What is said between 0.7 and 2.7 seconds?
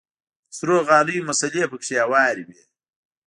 غاليو مصلې پکښې هوارې وې.